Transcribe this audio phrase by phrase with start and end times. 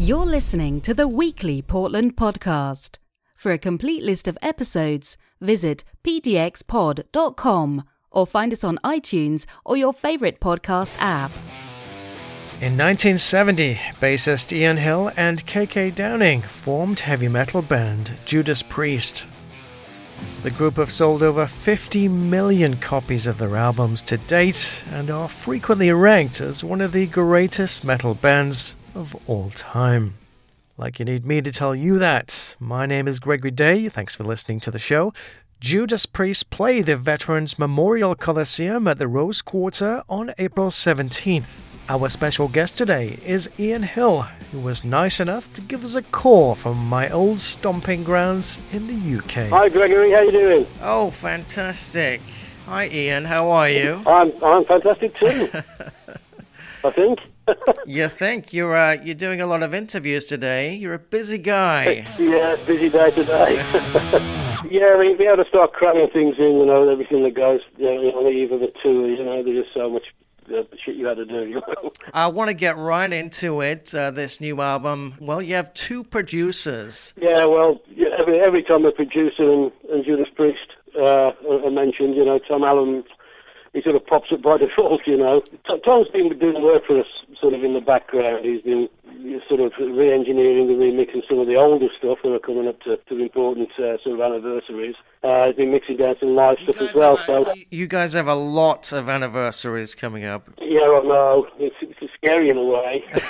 [0.00, 2.98] You're listening to the weekly Portland podcast.
[3.34, 9.92] For a complete list of episodes, visit pdxpod.com or find us on iTunes or your
[9.92, 11.32] favorite podcast app.
[12.60, 19.26] In 1970, bassist Ian Hill and KK Downing formed heavy metal band Judas Priest.
[20.44, 25.28] The group have sold over 50 million copies of their albums to date and are
[25.28, 30.14] frequently ranked as one of the greatest metal bands of all time.
[30.76, 32.56] Like you need me to tell you that.
[32.58, 33.88] My name is Gregory Day.
[33.88, 35.12] Thanks for listening to the show.
[35.60, 41.46] Judas Priest play the Veterans Memorial Coliseum at the Rose Quarter on April 17th.
[41.88, 44.22] Our special guest today is Ian Hill,
[44.52, 48.88] who was nice enough to give us a call from my old stomping grounds in
[48.88, 49.48] the UK.
[49.50, 50.66] Hi Gregory, how you doing?
[50.82, 52.20] Oh, fantastic.
[52.66, 54.02] Hi Ian, how are you?
[54.06, 55.48] I'm I'm fantastic too.
[56.84, 57.20] I think.
[57.86, 60.74] You think you're uh, you're doing a lot of interviews today?
[60.74, 62.06] You're a busy guy.
[62.18, 63.56] yeah, busy day today.
[64.70, 67.86] yeah, we, we had to start cramming things in, you know, everything that goes you
[67.86, 69.08] know, on the eve of the tour.
[69.08, 70.04] You know, there's just so much
[70.50, 71.46] uh, shit you had to do.
[71.46, 71.92] You know?
[72.12, 73.94] I want to get right into it.
[73.94, 75.14] Uh, this new album.
[75.20, 77.14] Well, you have two producers.
[77.16, 77.80] Yeah, well,
[78.18, 82.62] every every time a producer and, and Judas Priest uh, are mentioned, you know, Tom
[82.62, 83.04] Allom
[83.72, 85.42] he sort of pops up by default, you know.
[85.84, 87.06] Tom's been doing work for us
[87.40, 88.44] sort of in the background.
[88.44, 88.88] He's been
[89.48, 92.96] sort of re-engineering and remixing some of the older stuff that are coming up to,
[92.96, 94.94] to important uh, sort of anniversaries.
[95.22, 97.16] Uh, he's been mixing down some live stuff as well.
[97.16, 100.48] so you guys have a lot of anniversaries coming up.
[100.60, 101.46] Yeah, I know.
[101.58, 103.04] It's, it's scary in a way.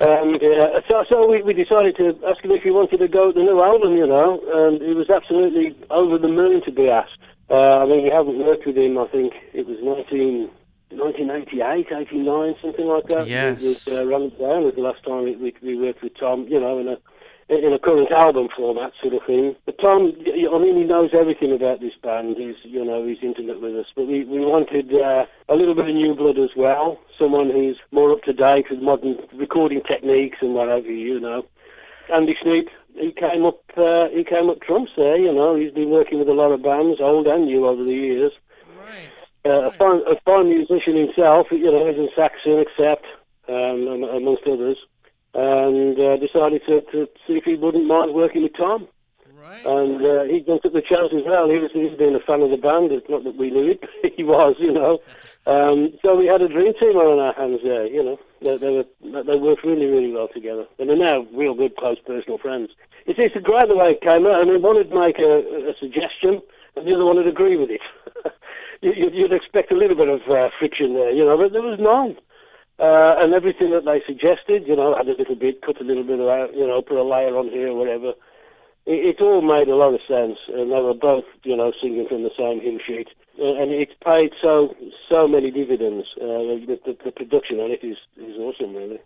[0.00, 0.80] um, yeah.
[0.88, 3.44] So, so we, we decided to ask him if he wanted to go to the
[3.44, 7.18] new album, you know, and he was absolutely over the moon to be asked.
[7.50, 8.98] Uh, I mean, we haven't worked with him.
[8.98, 10.50] I think it was 19,
[10.90, 13.26] 1988, 89, something like that.
[13.26, 13.86] Yes.
[13.86, 16.46] With uh, Run Down was the last time we, we, we worked with Tom.
[16.48, 16.98] You know, in a
[17.48, 19.54] in a current album format, sort of thing.
[19.66, 22.36] But Tom, I mean, he knows everything about this band.
[22.38, 23.86] He's, you know, he's intimate with us.
[23.94, 26.98] But we, we wanted uh, a little bit of new blood as well.
[27.18, 31.44] Someone who's more up to date with modern recording techniques and whatever, you know.
[32.12, 35.16] Andy Sneap, he came up uh, he came up trumps there.
[35.16, 37.94] You know, he's been working with a lot of bands, old and new, over the
[37.94, 38.32] years.
[38.76, 39.10] Right.
[39.46, 41.48] Uh, a fine a fine musician himself.
[41.50, 43.04] You know, he's in Saxon, except
[43.48, 44.78] um, amongst others,
[45.34, 48.88] and uh, decided to, to see if he wouldn't mind working with Tom.
[49.38, 49.66] Right.
[49.66, 51.50] And uh, he took the chance as well.
[51.50, 52.90] He was he's been a fan of the band.
[52.92, 53.84] It's not that we knew it.
[54.16, 55.00] he was, you know.
[55.46, 57.86] Um, so we had a dream team on our hands there.
[57.86, 61.52] You know, they, they were they worked really really well together, and they're now real
[61.52, 62.70] good close personal friends.
[63.04, 64.40] It's it's a great the way it came out.
[64.40, 66.40] I mean, one would make a, a suggestion,
[66.76, 67.82] and the other one would agree with it.
[68.84, 71.78] You, you'd expect a little bit of uh, friction there, you know, but there was
[71.80, 72.16] none.
[72.78, 76.02] Uh, and everything that they suggested, you know, add a little bit, cut a little
[76.02, 78.14] bit out, you know, put a layer on here, whatever
[78.86, 82.06] it, it all made a lot of sense, and they were both, you know, singing
[82.08, 83.08] from the same hymn sheet.
[83.36, 84.76] Uh, and it's paid so
[85.08, 86.06] so many dividends.
[86.20, 89.00] Uh, the, the, the, production on it is, is awesome, really.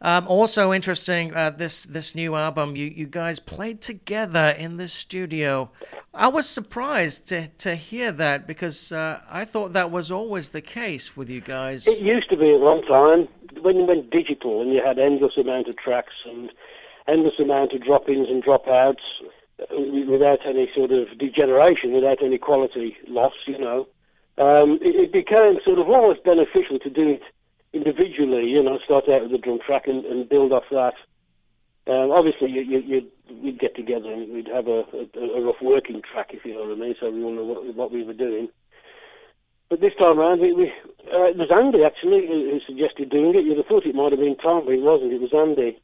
[0.00, 4.88] Um, also interesting, uh, this this new album, you, you guys played together in the
[4.88, 5.70] studio.
[6.14, 10.62] I was surprised to, to hear that because uh, I thought that was always the
[10.62, 11.86] case with you guys.
[11.86, 13.28] It used to be at one time
[13.60, 16.50] when you went digital and you had endless amount of tracks and
[17.06, 19.28] endless amount of drop-ins and drop-outs uh,
[19.70, 23.86] without any sort of degeneration, without any quality loss, you know.
[24.36, 27.22] Um, it, it, became sort of almost beneficial to do it
[27.72, 30.94] individually, you know, start out with the drum track and, and build off that.
[31.86, 33.10] Um, obviously, you, you, you'd,
[33.42, 36.64] we'd get together and we'd have a, a, a, rough working track, if you know
[36.64, 38.48] what I mean, so we all know what, what we were doing.
[39.68, 40.72] But this time around, we, we,
[41.12, 43.44] uh, it was Andy actually who, who, suggested doing it.
[43.44, 45.12] You'd have thought it might have been Tom, but it wasn't.
[45.12, 45.78] It was Andy.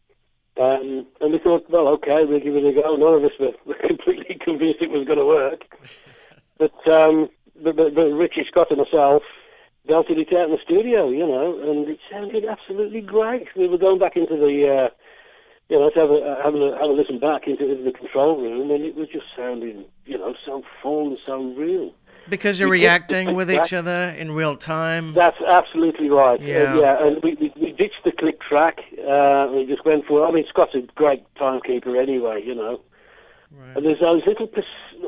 [0.56, 2.97] Um, and we thought, well, okay, we'll give it a go.
[2.97, 5.62] None of us were, were completely convinced it was going to work.
[6.59, 7.31] But, um,
[7.62, 9.22] but, but, but Richie Scott and myself
[9.87, 13.49] belted it out in the studio, you know, and it sounded absolutely great.
[13.56, 14.88] We were going back into the, uh,
[15.69, 18.70] you know, to have a, have a, have a listen back into, the control room,
[18.70, 21.93] and it was just sounding, you know, so full and so real.
[22.29, 25.14] Because you're reacting with each other in real time.
[25.14, 26.41] That's absolutely right.
[26.41, 27.06] Yeah, uh, yeah.
[27.06, 28.81] And we, we, we ditched the click track.
[29.11, 30.27] Uh, we just went for.
[30.27, 32.81] I mean, Scott's a great timekeeper anyway, you know.
[33.51, 33.77] Right.
[33.77, 34.49] And there's those little,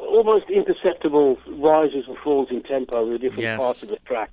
[0.01, 3.61] almost imperceptible rises and falls in tempo with different yes.
[3.61, 4.31] parts of the track,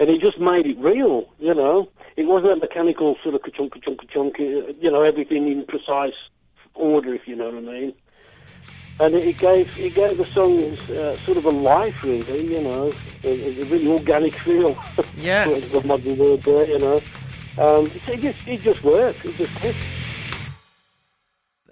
[0.00, 1.28] and he just made it real.
[1.38, 5.52] You know, it wasn't a mechanical sort of ka-chunk, ka-chunk, ka-chunk, uh, you know, everything
[5.52, 6.14] in precise
[6.74, 7.94] order, if you know what I mean
[8.98, 12.54] and it gave it gave the songs uh, sort of a life, really.
[12.54, 12.92] You know,
[13.24, 14.76] a, a really organic feel.
[15.16, 16.66] Yes, the modern word there.
[16.66, 17.00] You know,
[17.58, 19.24] um, it, it, just it just worked.
[19.24, 19.76] It just did.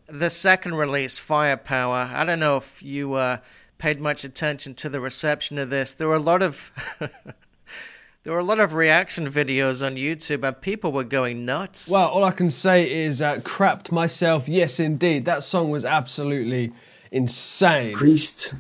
[0.07, 2.11] the second release, Firepower.
[2.15, 3.39] I don't know if you uh,
[3.79, 5.93] paid much attention to the reception of this.
[5.93, 10.59] There were a lot of there were a lot of reaction videos on YouTube, and
[10.61, 11.91] people were going nuts.
[11.91, 14.49] Well, all I can say is uh, crapped myself.
[14.49, 16.73] Yes, indeed, that song was absolutely
[17.11, 17.95] insane.
[17.95, 18.55] Priest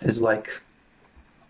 [0.00, 0.62] is like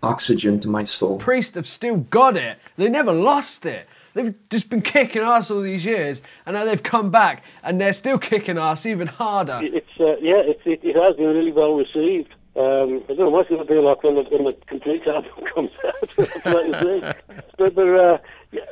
[0.03, 1.19] oxygen to my soul.
[1.19, 2.59] Priest have still got it.
[2.77, 3.89] They never lost it.
[4.19, 7.93] They've just been kicking ass all these years, and now they've come back, and they're
[7.93, 9.61] still kicking ass even harder.
[9.63, 12.35] It's uh, yeah, it, it, it has been really well received.
[12.57, 15.31] Um, I don't know what's going to be like when the, when the complete album
[15.55, 16.17] comes out.
[17.59, 18.19] but uh,
[18.51, 18.65] yeah,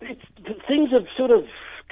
[0.00, 0.22] it's,
[0.68, 1.46] things are sort of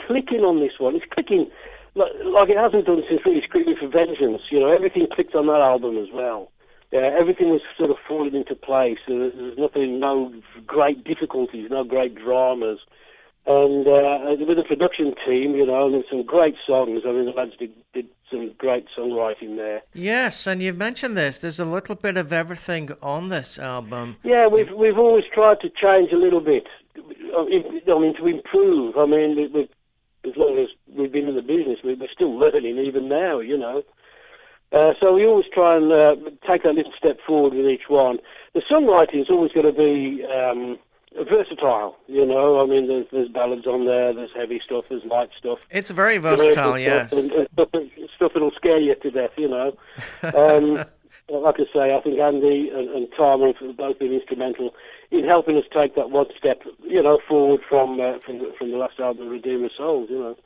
[0.06, 0.94] clicking on this one.
[0.94, 1.50] It's clicking
[1.96, 4.42] like, like it hasn't done since really Screaming for Vengeance.
[4.50, 6.52] You know, everything clicked on that album as well.
[6.92, 8.98] Yeah, everything was sort of falling into place.
[9.06, 10.32] There there's nothing, no
[10.66, 12.80] great difficulties, no great dramas.
[13.46, 17.02] And uh, with the production team, you know, and there's some great songs.
[17.06, 19.82] I mean, the lads did, did some great songwriting there.
[19.94, 21.38] Yes, and you've mentioned this.
[21.38, 24.16] There's a little bit of everything on this album.
[24.24, 26.66] Yeah, we've we've always tried to change a little bit.
[27.36, 28.96] I mean, to improve.
[28.98, 29.68] I mean, we, we,
[30.28, 33.38] as long as we've been in the business, we, we're still learning even now.
[33.38, 33.82] You know.
[34.72, 36.14] Uh, so we always try and uh,
[36.46, 38.18] take that little step forward with each one.
[38.54, 40.78] The songwriting is always going to be um,
[41.28, 41.96] versatile.
[42.06, 45.58] You know, I mean, there's, there's ballads on there, there's heavy stuff, there's light stuff.
[45.70, 47.12] It's very versatile, yes.
[47.12, 47.68] And, and stuff,
[48.14, 49.32] stuff that'll scare you to death.
[49.36, 49.76] You know.
[50.22, 50.84] Um,
[51.28, 54.74] like I say, I think Andy and, and Tom have both been instrumental
[55.10, 58.70] in helping us take that one step, you know, forward from uh, from, the, from
[58.70, 60.08] the last album, Redeemer Souls.
[60.10, 60.36] You know,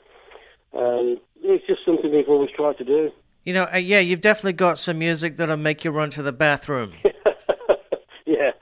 [0.79, 3.11] um, it's just something we've always tried to do.
[3.45, 6.33] You know, uh, yeah, you've definitely got some music that'll make you run to the
[6.33, 6.95] bathroom.
[8.25, 8.53] yeah.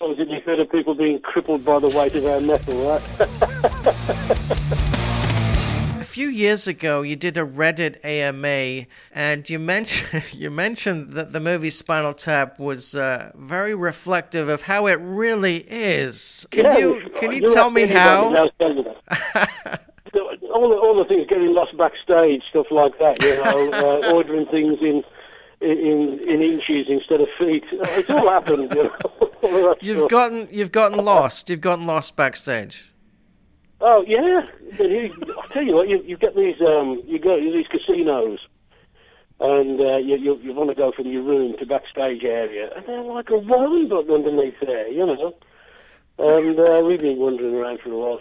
[0.00, 3.02] Oh, did you hear of people being crippled by the weight of our metal, right?
[6.00, 11.34] a few years ago, you did a Reddit AMA, and you mentioned you mentioned that
[11.34, 16.46] the movie Spinal Tap was uh, very reflective of how it really is.
[16.52, 18.48] Can yeah, you can you tell me how?
[20.14, 23.22] All the, all the things getting lost backstage, stuff like that.
[23.22, 23.70] You know,
[24.02, 25.02] uh, ordering things in
[25.60, 27.64] in in inches instead of feet.
[27.72, 28.72] It's all happened.
[28.74, 28.90] You
[29.42, 30.10] know, you've stuff.
[30.10, 31.50] gotten you've gotten lost.
[31.50, 32.92] You've gotten lost backstage.
[33.80, 37.66] Oh yeah, I tell you what, you, you get these um, you go to these
[37.66, 38.38] casinos,
[39.38, 42.86] and uh, you, you you want to go from your room to backstage area, and
[42.86, 45.34] they're like a button underneath there, you know.
[46.18, 48.20] And uh, we've been wandering around for a while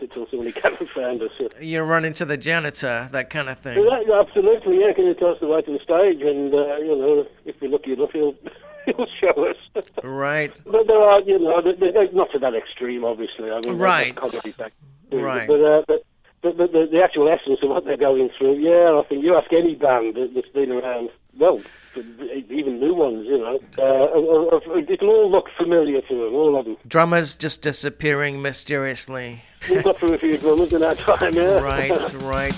[0.00, 1.30] until somebody came and found us.
[1.60, 3.78] You run into the janitor, that kind of thing.
[3.78, 4.92] Yeah, absolutely, yeah.
[4.92, 6.22] Can you tell us the way to the stage?
[6.22, 8.34] And, uh, you know, if we're lucky enough, he'll,
[8.86, 9.84] he'll show us.
[10.02, 10.60] Right.
[10.66, 13.50] but there are, you know, they're, not to that extreme, obviously.
[13.50, 14.14] I mean, right.
[14.58, 14.72] Back,
[15.12, 15.46] right.
[15.46, 16.04] But, uh, but,
[16.42, 19.36] but, but the, the actual essence of what they're going through, yeah, I think you
[19.36, 21.60] ask any band that's been around well,
[21.96, 23.60] even new ones, you know.
[23.78, 26.76] Uh, it'll all look familiar to them, all of them.
[26.86, 29.40] Drummers just disappearing mysteriously.
[29.68, 31.60] We've got through a few drummers in our time, yeah.
[31.60, 32.54] Right, right.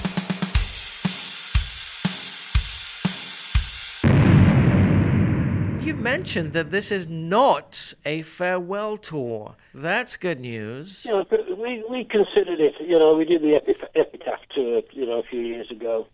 [5.84, 9.56] You mentioned that this is not a farewell tour.
[9.72, 11.06] That's good news.
[11.08, 12.74] Yeah, we, we considered it.
[12.80, 13.54] You know, we did the
[13.94, 16.06] Epitaph tour, you know, a few years ago.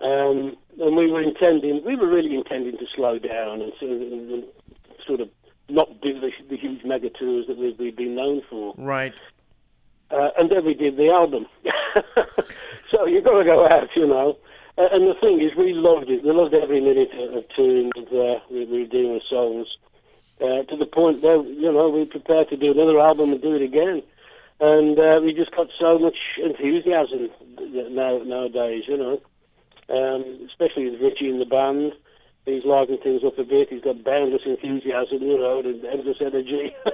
[0.00, 4.00] Um, and we were intending, we were really intending to slow down and sort of,
[4.00, 4.44] and
[5.06, 5.28] sort of
[5.68, 8.74] not do the, the, huge mega tours that we've, we've been known for.
[8.76, 9.14] Right.
[10.10, 11.46] Uh, and then we did the album.
[12.90, 14.36] so you've got to go out, you know.
[14.76, 16.24] Uh, and the thing is, we loved it.
[16.24, 19.78] We loved every minute of touring with, uh, with Redeemer Souls.
[20.40, 23.54] Uh, to the point where, you know, we prepared to do another album and do
[23.54, 24.02] it again.
[24.60, 29.20] And uh, we just got so much enthusiasm now, nowadays, you know
[29.88, 31.92] um, especially with Richie in the band.
[32.44, 33.70] He's livened things up a bit.
[33.70, 36.74] He's got boundless enthusiasm, you know, and endless energy.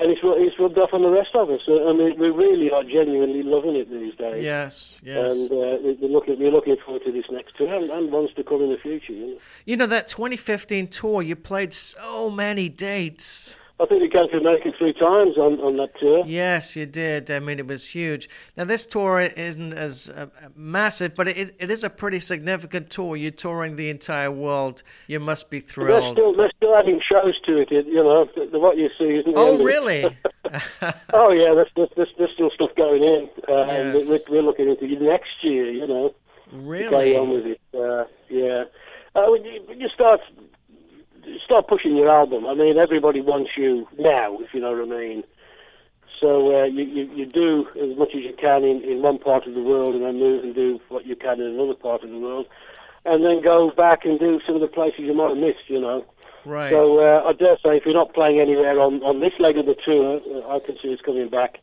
[0.00, 1.58] and it's, it's rubbed off on the rest of us.
[1.66, 4.44] I mean, we really are genuinely loving it these days.
[4.44, 5.34] Yes, yes.
[5.34, 8.44] And uh, we're, looking, we're looking forward to this next tour and, and ones to
[8.44, 9.12] come in the future.
[9.12, 9.38] You know?
[9.66, 13.58] you know, that 2015 tour, you played so many dates.
[13.80, 16.24] I think we came to America three times on, on that tour.
[16.26, 17.30] Yes, you did.
[17.30, 18.28] I mean, it was huge.
[18.56, 23.16] Now, this tour isn't as uh, massive, but it, it is a pretty significant tour.
[23.16, 24.82] You're touring the entire world.
[25.06, 26.16] You must be thrilled.
[26.16, 27.70] They're still, they're still adding shows to it.
[27.70, 29.34] You know, what you see isn't.
[29.36, 30.04] Oh, really?
[31.12, 31.54] oh, yeah.
[31.54, 33.28] There's, there's, there's, still stuff going in.
[33.48, 34.08] Uh, yes.
[34.08, 35.70] we're, we're, looking into next year.
[35.70, 36.14] You know.
[36.50, 37.12] Really.
[37.12, 37.60] To on with it.
[37.72, 38.64] Uh, yeah.
[39.14, 40.20] Uh, when you, when you start
[41.44, 42.46] start pushing your album.
[42.46, 45.24] I mean, everybody wants you now, if you know what I mean.
[46.20, 49.46] So uh, you, you you do as much as you can in, in one part
[49.46, 52.10] of the world, and then move and do what you can in another part of
[52.10, 52.46] the world,
[53.04, 55.68] and then go back and do some of the places you might have missed.
[55.68, 56.04] You know.
[56.44, 56.70] Right.
[56.70, 59.66] So uh, I dare say, if you're not playing anywhere on, on this leg of
[59.66, 61.60] the tour, uh, I can see it's coming back.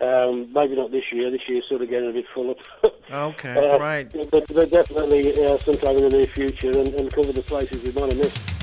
[0.00, 1.30] Um, maybe not this year.
[1.30, 2.58] This year's sort of getting a bit full up.
[3.10, 4.08] okay, Uh, right.
[4.30, 7.92] But, but definitely uh, sometime in the near future and, and cover the places we
[7.92, 8.57] might have missed.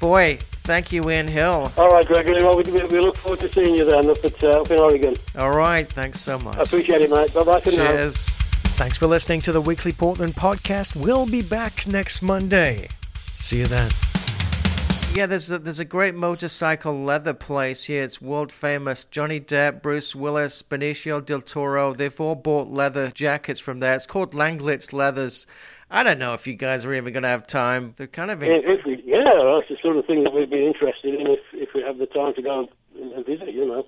[0.00, 1.70] Boy, thank you, Ian Hill.
[1.76, 2.42] All right, Gregory.
[2.42, 4.78] Well, we, we we look forward to seeing you then up, at, uh, up in
[4.78, 5.14] Oregon.
[5.38, 6.56] All right, thanks so much.
[6.56, 7.32] I appreciate it, mate.
[7.34, 7.88] Bye bye for now.
[7.88, 8.38] Cheers.
[8.80, 10.96] Thanks for listening to the Weekly Portland podcast.
[10.96, 12.88] We'll be back next Monday.
[13.34, 13.90] See you then.
[15.12, 18.04] Yeah, there's a, there's a great motorcycle leather place here.
[18.04, 19.04] It's world famous.
[19.04, 23.94] Johnny Depp, Bruce Willis, Benicio del Toro, they've all bought leather jackets from there.
[23.96, 25.46] It's called Langlitz Leathers.
[25.90, 27.94] I don't know if you guys are even going to have time.
[27.96, 31.14] They're kind of in, we, yeah, that's the sort of thing that we'd be interested
[31.14, 33.84] in if, if we have the time to go and visit, you know.